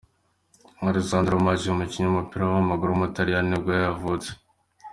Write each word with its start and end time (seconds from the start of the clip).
Alessandro 0.89 1.35
Marchi, 1.45 1.67
umukinnyi 1.71 2.07
w’umupira 2.07 2.43
w’amaguru 2.45 2.89
w’umutaliyani 2.91 3.47
nibwo 3.49 3.71
yavutse. 3.83 4.29